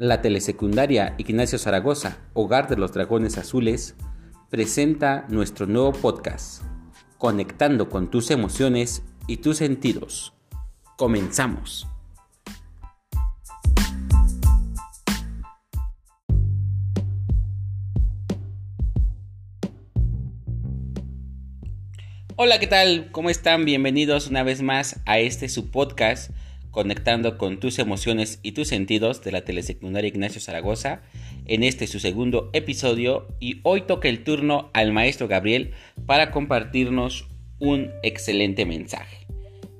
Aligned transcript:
La 0.00 0.22
telesecundaria 0.22 1.14
Ignacio 1.18 1.58
Zaragoza, 1.58 2.16
Hogar 2.32 2.70
de 2.70 2.78
los 2.78 2.94
Dragones 2.94 3.36
Azules, 3.36 3.96
presenta 4.48 5.26
nuestro 5.28 5.66
nuevo 5.66 5.92
podcast, 5.92 6.62
Conectando 7.18 7.90
con 7.90 8.10
tus 8.10 8.30
emociones 8.30 9.02
y 9.26 9.36
tus 9.36 9.58
sentidos. 9.58 10.32
Comenzamos. 10.96 11.86
Hola, 22.36 22.58
¿qué 22.58 22.66
tal? 22.66 23.10
¿Cómo 23.12 23.28
están? 23.28 23.66
Bienvenidos 23.66 24.28
una 24.28 24.44
vez 24.44 24.62
más 24.62 24.98
a 25.04 25.18
este 25.18 25.50
su 25.50 25.70
podcast 25.70 26.30
conectando 26.70 27.38
con 27.38 27.58
tus 27.60 27.78
emociones 27.78 28.40
y 28.42 28.52
tus 28.52 28.68
sentidos 28.68 29.22
de 29.22 29.32
la 29.32 29.42
telesecundaria 29.42 30.08
Ignacio 30.08 30.40
Zaragoza 30.40 31.02
en 31.46 31.64
este 31.64 31.86
su 31.86 31.98
segundo 31.98 32.50
episodio 32.52 33.28
y 33.40 33.60
hoy 33.62 33.82
toca 33.82 34.08
el 34.08 34.22
turno 34.22 34.70
al 34.72 34.92
maestro 34.92 35.28
Gabriel 35.28 35.72
para 36.06 36.30
compartirnos 36.30 37.26
un 37.58 37.90
excelente 38.02 38.64
mensaje. 38.66 39.26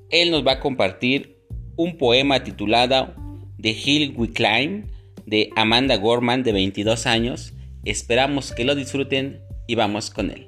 Él 0.09 0.31
nos 0.31 0.45
va 0.45 0.53
a 0.53 0.59
compartir 0.59 1.37
un 1.77 1.97
poema 1.97 2.43
titulado 2.43 3.13
The 3.59 3.71
Hill 3.71 4.13
We 4.17 4.31
Climb 4.31 4.87
de 5.25 5.49
Amanda 5.55 5.95
Gorman 5.95 6.43
de 6.43 6.51
22 6.51 7.07
años. 7.07 7.53
Esperamos 7.85 8.51
que 8.51 8.65
lo 8.65 8.75
disfruten 8.75 9.41
y 9.67 9.75
vamos 9.75 10.09
con 10.09 10.29
él. 10.29 10.47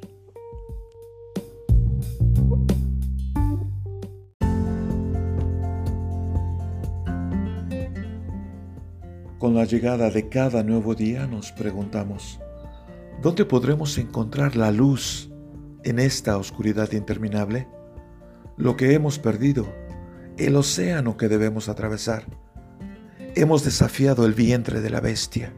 Con 9.43 9.55
la 9.55 9.65
llegada 9.65 10.09
de 10.09 10.29
cada 10.29 10.63
nuevo 10.63 10.95
día 10.95 11.27
nos 11.27 11.51
preguntamos, 11.51 12.39
¿dónde 13.21 13.43
podremos 13.43 13.97
encontrar 13.97 14.55
la 14.55 14.71
luz 14.71 15.33
en 15.83 15.99
esta 15.99 16.37
oscuridad 16.37 16.93
interminable? 16.93 17.67
Lo 18.55 18.77
que 18.77 18.93
hemos 18.93 19.19
perdido, 19.19 19.67
el 20.37 20.55
océano 20.55 21.17
que 21.17 21.27
debemos 21.27 21.67
atravesar. 21.67 22.25
Hemos 23.35 23.65
desafiado 23.65 24.25
el 24.25 24.33
vientre 24.33 24.79
de 24.79 24.89
la 24.89 25.01
bestia. 25.01 25.53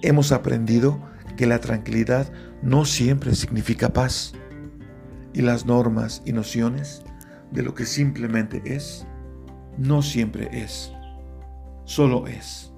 Hemos 0.00 0.32
aprendido 0.32 0.98
que 1.36 1.44
la 1.44 1.58
tranquilidad 1.58 2.32
no 2.62 2.86
siempre 2.86 3.34
significa 3.34 3.92
paz. 3.92 4.32
Y 5.34 5.42
las 5.42 5.66
normas 5.66 6.22
y 6.24 6.32
nociones 6.32 7.02
de 7.50 7.64
lo 7.64 7.74
que 7.74 7.84
simplemente 7.84 8.62
es, 8.64 9.06
no 9.76 10.00
siempre 10.00 10.48
es, 10.62 10.90
solo 11.84 12.28
es. 12.28 12.73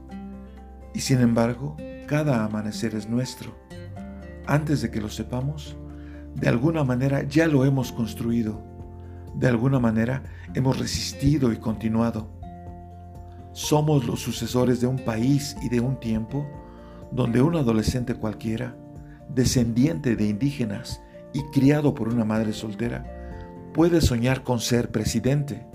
Y 0.97 1.01
sin 1.01 1.21
embargo, 1.21 1.77
cada 2.07 2.43
amanecer 2.43 2.95
es 2.95 3.07
nuestro. 3.07 3.55
Antes 4.47 4.81
de 4.81 4.91
que 4.91 5.03
lo 5.03 5.11
sepamos, 5.11 5.77
de 6.35 6.49
alguna 6.49 6.85
manera 6.85 7.23
ya 7.23 7.47
lo 7.49 7.67
hemos 7.67 7.93
construido. 7.93 8.63
De 9.35 9.47
alguna 9.47 9.79
manera 9.79 10.23
hemos 10.55 10.79
resistido 10.79 11.53
y 11.53 11.59
continuado. 11.59 12.31
Somos 13.53 14.07
los 14.07 14.21
sucesores 14.21 14.81
de 14.81 14.87
un 14.87 14.97
país 14.97 15.55
y 15.61 15.69
de 15.69 15.81
un 15.81 16.01
tiempo 16.01 16.47
donde 17.13 17.43
un 17.43 17.57
adolescente 17.57 18.15
cualquiera, 18.15 18.75
descendiente 19.29 20.17
de 20.17 20.27
indígenas 20.27 21.03
y 21.35 21.43
criado 21.51 21.93
por 21.93 22.09
una 22.09 22.25
madre 22.25 22.55
soltera, 22.55 23.05
puede 23.75 24.01
soñar 24.01 24.45
con 24.45 24.61
ser 24.61 24.91
presidente. 24.91 25.67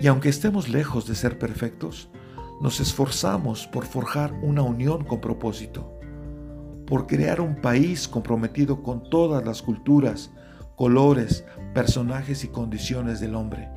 Y 0.00 0.06
aunque 0.06 0.28
estemos 0.28 0.68
lejos 0.68 1.08
de 1.08 1.16
ser 1.16 1.40
perfectos, 1.40 2.08
nos 2.62 2.78
esforzamos 2.78 3.66
por 3.66 3.84
forjar 3.86 4.32
una 4.40 4.62
unión 4.62 5.02
con 5.02 5.20
propósito, 5.20 5.98
por 6.86 7.08
crear 7.08 7.40
un 7.40 7.56
país 7.56 8.06
comprometido 8.06 8.84
con 8.84 9.02
todas 9.10 9.44
las 9.44 9.62
culturas, 9.62 10.30
colores, 10.76 11.44
personajes 11.74 12.44
y 12.44 12.48
condiciones 12.48 13.18
del 13.18 13.34
hombre, 13.34 13.68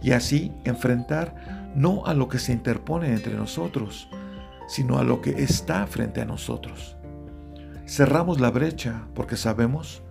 y 0.00 0.12
así 0.12 0.50
enfrentar 0.64 1.72
no 1.76 2.06
a 2.06 2.14
lo 2.14 2.30
que 2.30 2.38
se 2.38 2.54
interpone 2.54 3.12
entre 3.12 3.34
nosotros, 3.34 4.08
sino 4.66 4.98
a 4.98 5.04
lo 5.04 5.20
que 5.20 5.42
está 5.42 5.86
frente 5.86 6.22
a 6.22 6.24
nosotros. 6.24 6.96
Cerramos 7.86 8.40
la 8.40 8.50
brecha 8.50 9.08
porque 9.14 9.36
sabemos 9.36 10.02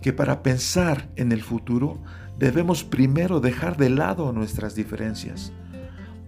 que 0.00 0.14
para 0.14 0.42
pensar 0.42 1.10
en 1.16 1.32
el 1.32 1.42
futuro 1.42 2.02
debemos 2.38 2.82
primero 2.82 3.40
dejar 3.40 3.76
de 3.76 3.90
lado 3.90 4.32
nuestras 4.32 4.74
diferencias 4.74 5.52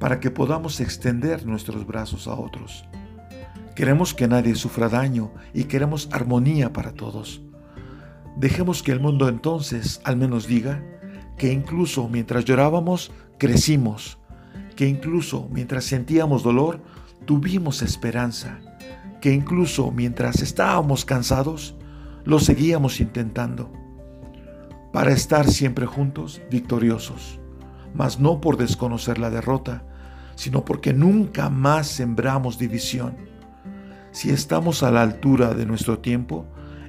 para 0.04 0.20
que 0.20 0.31
podamos 0.31 0.81
extender 0.81 1.47
nuestros 1.47 1.87
brazos 1.87 2.28
a 2.28 2.34
otros. 2.34 2.84
Queremos 3.75 4.12
que 4.12 4.28
nadie 4.28 4.54
sufra 4.54 4.91
daño 4.91 5.32
y 5.54 5.65
queremos 5.65 6.10
armonía 6.12 6.75
para 6.75 6.92
todos. 6.92 7.41
Dejemos 8.37 8.82
que 8.82 8.93
el 8.93 9.00
mundo 9.00 9.31
entonces 9.31 10.03
al 10.04 10.19
menos 10.19 10.47
diga 10.47 10.84
que 11.38 11.50
incluso 11.50 12.06
mientras 12.06 12.44
llorábamos, 12.44 13.12
crecimos, 13.38 14.19
que 14.76 14.87
incluso 14.87 15.48
mientras 15.50 15.87
sentíamos 15.87 16.43
dolor, 16.43 16.82
tuvimos 17.25 17.81
esperanza, 17.81 18.60
que 19.22 19.32
incluso 19.32 19.91
mientras 19.91 20.43
estábamos 20.43 21.06
cansados, 21.06 21.76
lo 22.26 22.41
seguíamos 22.41 23.00
intentando, 23.00 23.72
para 24.93 25.12
estar 25.12 25.50
siempre 25.50 25.87
juntos, 25.87 26.43
victoriosos 26.50 27.41
mas 27.94 28.19
no 28.19 28.41
por 28.41 28.56
desconocer 28.56 29.19
la 29.19 29.31
derrota, 29.31 29.84
sino 30.36 30.64
porque 30.64 30.92
nunca 30.92 31.50
más 31.50 31.86
sembramos 31.86 32.58
división. 32.58 33.16
Si 34.12 34.30
estamos 34.30 34.82
a 34.82 34.90
la 34.90 35.02
altura 35.02 35.54
de 35.54 35.66
nuestro 35.66 35.98
tiempo, 35.98 36.46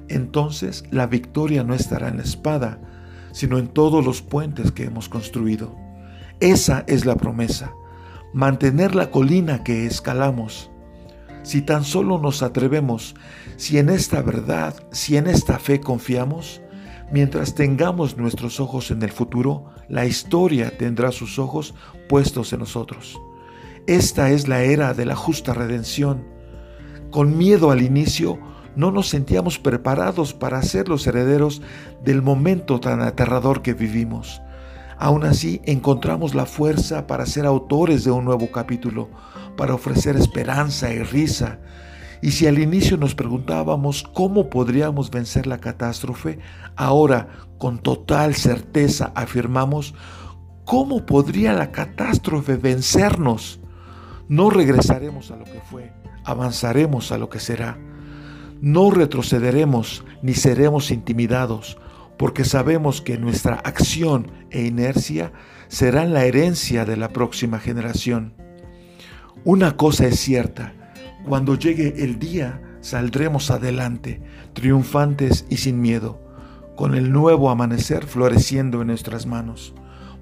entonces 0.08 0.84
la 0.90 1.06
victoria 1.06 1.64
no 1.64 1.74
estará 1.74 2.08
en 2.08 2.18
la 2.18 2.22
espada, 2.22 2.80
sino 3.32 3.58
en 3.58 3.68
todos 3.68 4.04
los 4.04 4.22
puentes 4.22 4.72
que 4.72 4.84
hemos 4.84 5.08
construido. 5.08 5.74
Esa 6.40 6.84
es 6.86 7.04
la 7.04 7.16
promesa, 7.16 7.72
mantener 8.32 8.94
la 8.94 9.10
colina 9.10 9.64
que 9.64 9.86
escalamos. 9.86 10.70
Si 11.42 11.62
tan 11.62 11.84
solo 11.84 12.18
nos 12.18 12.42
atrevemos, 12.42 13.14
si 13.56 13.78
en 13.78 13.88
esta 13.88 14.22
verdad, 14.22 14.74
si 14.90 15.16
en 15.16 15.26
esta 15.26 15.58
fe 15.58 15.80
confiamos, 15.80 16.60
Mientras 17.10 17.54
tengamos 17.54 18.16
nuestros 18.16 18.58
ojos 18.58 18.90
en 18.90 19.00
el 19.02 19.12
futuro, 19.12 19.66
la 19.88 20.06
historia 20.06 20.76
tendrá 20.76 21.12
sus 21.12 21.38
ojos 21.38 21.74
puestos 22.08 22.52
en 22.52 22.60
nosotros. 22.60 23.16
Esta 23.86 24.30
es 24.30 24.48
la 24.48 24.62
era 24.62 24.94
de 24.94 25.06
la 25.06 25.14
justa 25.14 25.54
redención. 25.54 26.24
Con 27.12 27.38
miedo 27.38 27.70
al 27.70 27.82
inicio, 27.82 28.36
no 28.74 28.90
nos 28.90 29.08
sentíamos 29.08 29.60
preparados 29.60 30.34
para 30.34 30.60
ser 30.62 30.88
los 30.88 31.06
herederos 31.06 31.62
del 32.02 32.20
momento 32.20 32.80
tan 32.80 33.00
aterrador 33.00 33.62
que 33.62 33.74
vivimos. 33.74 34.42
Aún 34.98 35.24
así, 35.24 35.60
encontramos 35.66 36.34
la 36.34 36.46
fuerza 36.46 37.06
para 37.06 37.26
ser 37.26 37.46
autores 37.46 38.02
de 38.02 38.10
un 38.10 38.24
nuevo 38.24 38.50
capítulo, 38.50 39.08
para 39.56 39.74
ofrecer 39.74 40.16
esperanza 40.16 40.92
y 40.92 41.04
risa, 41.04 41.60
y 42.20 42.32
si 42.32 42.48
al 42.48 42.58
inicio 42.58 42.96
nos 42.96 43.14
preguntábamos 43.14 44.02
cómo 44.02 44.50
podríamos 44.50 45.12
vencer 45.12 45.46
la 45.46 45.58
catástrofe, 45.58 46.40
ahora 46.74 47.28
con 47.58 47.78
total 47.78 48.34
certeza 48.34 49.12
afirmamos 49.14 49.94
cómo 50.64 51.06
podría 51.06 51.52
la 51.52 51.70
catástrofe 51.70 52.56
vencernos. 52.56 53.60
No 54.28 54.50
regresaremos 54.50 55.30
a 55.30 55.36
lo 55.36 55.44
que 55.44 55.60
fue, 55.60 55.92
avanzaremos 56.24 57.12
a 57.12 57.18
lo 57.18 57.28
que 57.28 57.38
será. 57.38 57.78
No 58.60 58.90
retrocederemos 58.90 60.04
ni 60.22 60.34
seremos 60.34 60.90
intimidados, 60.90 61.78
porque 62.18 62.44
sabemos 62.44 63.00
que 63.00 63.18
nuestra 63.18 63.54
acción 63.56 64.32
e 64.50 64.64
inercia 64.64 65.32
serán 65.68 66.12
la 66.12 66.24
herencia 66.24 66.84
de 66.84 66.96
la 66.96 67.10
próxima 67.10 67.60
generación. 67.60 68.34
Una 69.44 69.76
cosa 69.76 70.06
es 70.06 70.18
cierta, 70.18 70.72
cuando 71.24 71.54
llegue 71.54 72.02
el 72.02 72.18
día, 72.18 72.60
saldremos 72.80 73.50
adelante, 73.50 74.20
triunfantes 74.54 75.44
y 75.48 75.58
sin 75.58 75.80
miedo, 75.80 76.20
con 76.74 76.94
el 76.94 77.12
nuevo 77.12 77.50
amanecer 77.50 78.06
floreciendo 78.06 78.80
en 78.80 78.88
nuestras 78.88 79.26
manos, 79.26 79.74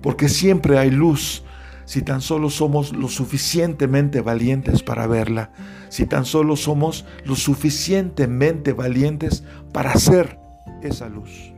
porque 0.03 0.29
siempre 0.29 0.79
hay 0.79 0.91
luz 0.91 1.43
si 1.85 2.03
tan 2.03 2.21
solo 2.21 2.51
somos 2.51 2.93
lo 2.93 3.09
suficientemente 3.09 4.21
valientes 4.21 4.83
para 4.83 5.07
verla, 5.07 5.51
si 5.89 6.07
tan 6.07 6.25
solo 6.25 6.57
somos 6.57 7.05
lo 7.25 7.37
suficientemente 7.37 8.73
valientes 8.73 9.45
para 9.73 9.93
hacer 9.93 10.39
esa 10.83 11.09
luz. 11.09 11.54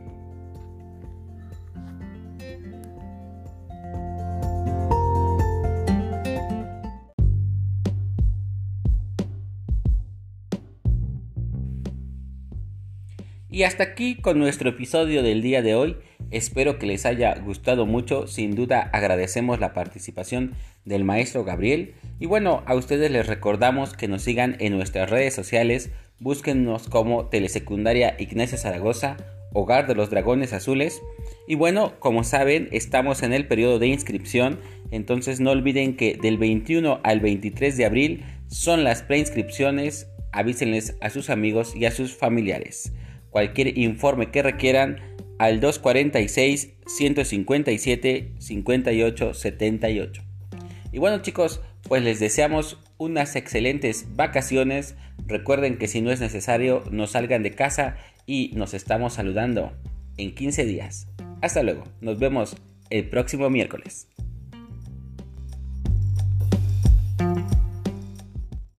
Y 13.57 13.63
hasta 13.63 13.83
aquí 13.83 14.13
con 14.13 14.37
nuestro 14.37 14.69
episodio 14.69 15.23
del 15.23 15.41
día 15.41 15.63
de 15.63 15.73
hoy. 15.73 15.97
Espero 16.29 16.77
que 16.77 16.85
les 16.85 17.07
haya 17.07 17.33
gustado 17.39 17.87
mucho. 17.87 18.27
Sin 18.27 18.53
duda 18.53 18.87
agradecemos 18.93 19.59
la 19.59 19.73
participación 19.73 20.53
del 20.85 21.03
maestro 21.03 21.43
Gabriel. 21.43 21.95
Y 22.19 22.27
bueno, 22.27 22.61
a 22.67 22.75
ustedes 22.75 23.09
les 23.09 23.25
recordamos 23.25 23.93
que 23.95 24.07
nos 24.07 24.21
sigan 24.21 24.57
en 24.59 24.77
nuestras 24.77 25.09
redes 25.09 25.33
sociales. 25.33 25.89
Búsquennos 26.19 26.87
como 26.87 27.29
Telesecundaria 27.29 28.15
Ignacio 28.19 28.59
Zaragoza, 28.59 29.17
Hogar 29.53 29.87
de 29.87 29.95
los 29.95 30.11
Dragones 30.11 30.53
Azules. 30.53 31.01
Y 31.47 31.55
bueno, 31.55 31.93
como 31.97 32.23
saben, 32.23 32.69
estamos 32.71 33.23
en 33.23 33.33
el 33.33 33.47
periodo 33.47 33.79
de 33.79 33.87
inscripción. 33.87 34.59
Entonces 34.91 35.39
no 35.39 35.49
olviden 35.49 35.95
que 35.95 36.15
del 36.15 36.37
21 36.37 36.99
al 37.03 37.21
23 37.21 37.75
de 37.75 37.85
abril 37.85 38.23
son 38.49 38.83
las 38.83 39.01
preinscripciones. 39.01 40.11
Avísenles 40.31 40.95
a 41.01 41.09
sus 41.09 41.31
amigos 41.31 41.75
y 41.75 41.85
a 41.85 41.91
sus 41.91 42.15
familiares. 42.15 42.93
Cualquier 43.37 43.77
informe 43.77 44.31
que 44.31 44.41
requieran 44.41 44.99
al 45.37 45.59
246 45.59 46.73
157 46.87 48.33
58 48.39 49.33
78. 49.35 50.23
Y 50.91 50.97
bueno 50.97 51.21
chicos, 51.21 51.61
pues 51.83 52.01
les 52.01 52.19
deseamos 52.19 52.79
unas 52.97 53.35
excelentes 53.35 54.07
vacaciones. 54.15 54.95
Recuerden 55.27 55.77
que 55.77 55.87
si 55.87 56.01
no 56.01 56.09
es 56.09 56.19
necesario, 56.19 56.81
no 56.89 57.05
salgan 57.05 57.43
de 57.43 57.51
casa 57.51 57.97
y 58.25 58.53
nos 58.55 58.73
estamos 58.73 59.13
saludando 59.13 59.71
en 60.17 60.33
15 60.33 60.65
días. 60.65 61.07
Hasta 61.43 61.61
luego, 61.61 61.83
nos 62.01 62.17
vemos 62.17 62.57
el 62.89 63.07
próximo 63.07 63.51
miércoles. 63.51 64.07